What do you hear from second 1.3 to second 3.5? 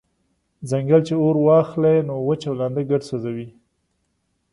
واخلی نو وچ او لانده ګډ سوځوي»